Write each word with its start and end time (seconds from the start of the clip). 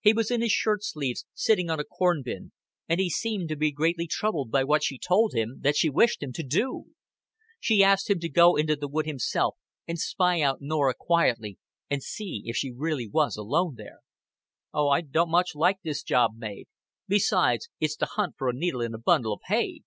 He 0.00 0.14
was 0.14 0.30
in 0.30 0.40
his 0.40 0.50
shirt 0.50 0.82
sleeves, 0.82 1.26
sitting 1.34 1.68
on 1.68 1.78
a 1.78 1.84
corn 1.84 2.22
bin, 2.24 2.52
and 2.88 2.98
he 2.98 3.10
seemed 3.10 3.50
to 3.50 3.54
be 3.56 3.70
greatly 3.70 4.06
troubled 4.06 4.50
by 4.50 4.64
what 4.64 4.82
she 4.82 4.98
told 4.98 5.34
him 5.34 5.58
that 5.60 5.76
she 5.76 5.90
wished 5.90 6.22
him 6.22 6.32
to 6.32 6.42
do. 6.42 6.94
She 7.60 7.84
asked 7.84 8.08
him 8.08 8.18
to 8.20 8.30
go 8.30 8.56
into 8.56 8.76
the 8.76 8.88
wood 8.88 9.04
himself 9.04 9.58
and 9.86 9.98
spy 9.98 10.40
out 10.40 10.62
Norah 10.62 10.94
quietly, 10.98 11.58
and 11.90 12.02
see 12.02 12.40
if 12.46 12.56
she 12.56 12.72
was 12.72 12.80
really 12.80 13.10
alone 13.14 13.74
there. 13.76 13.98
"Oh, 14.72 14.88
I 14.88 15.02
don't 15.02 15.30
much 15.30 15.54
like 15.54 15.82
this 15.82 16.02
job, 16.02 16.30
Mav. 16.36 16.64
Besides, 17.06 17.68
it's 17.78 17.96
to 17.96 18.06
hunt 18.06 18.36
for 18.38 18.48
a 18.48 18.54
needle 18.56 18.80
in 18.80 18.94
a 18.94 18.98
bundle 18.98 19.34
of 19.34 19.40
hay. 19.48 19.80